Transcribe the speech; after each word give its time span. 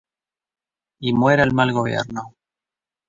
Y 0.99 1.13
muera 1.13 1.43
el 1.43 1.53
mal 1.53 1.73
gobierno...". 1.73 2.33